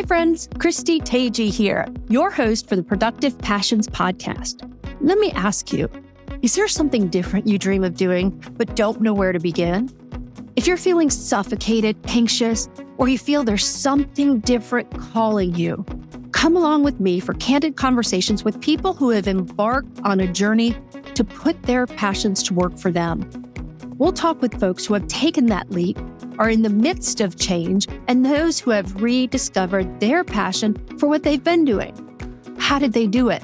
[0.00, 0.48] Hi, friends.
[0.58, 4.66] Christy Tagye here, your host for the Productive Passions podcast.
[5.02, 5.90] Let me ask you
[6.40, 9.90] is there something different you dream of doing but don't know where to begin?
[10.56, 15.84] If you're feeling suffocated, anxious, or you feel there's something different calling you,
[16.32, 20.74] come along with me for candid conversations with people who have embarked on a journey
[21.14, 23.49] to put their passions to work for them.
[24.00, 25.98] We'll talk with folks who have taken that leap,
[26.38, 31.22] are in the midst of change, and those who have rediscovered their passion for what
[31.22, 31.94] they've been doing.
[32.58, 33.42] How did they do it?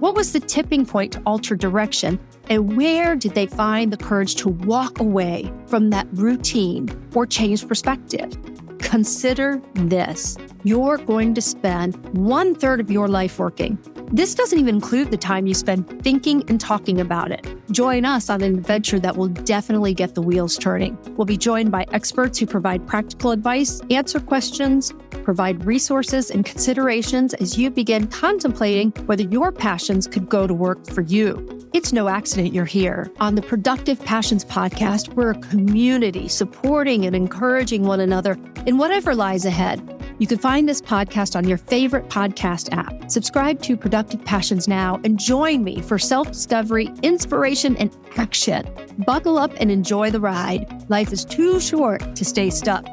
[0.00, 2.20] What was the tipping point to alter direction?
[2.50, 7.66] And where did they find the courage to walk away from that routine or change
[7.66, 8.30] perspective?
[8.94, 13.76] Consider this you're going to spend one third of your life working.
[14.12, 17.44] This doesn't even include the time you spend thinking and talking about it.
[17.72, 20.96] Join us on an adventure that will definitely get the wheels turning.
[21.16, 27.34] We'll be joined by experts who provide practical advice, answer questions, provide resources and considerations
[27.34, 31.68] as you begin contemplating whether your passions could go to work for you.
[31.72, 33.10] It's no accident you're here.
[33.18, 39.14] On the Productive Passions podcast, we're a community supporting and encouraging one another in whatever
[39.14, 39.90] lies ahead.
[40.18, 43.10] You can find this podcast on your favorite podcast app.
[43.10, 48.68] Subscribe to Productive Passions now and join me for self discovery, inspiration, and action.
[49.06, 50.88] Buckle up and enjoy the ride.
[50.88, 52.86] Life is too short to stay stuck.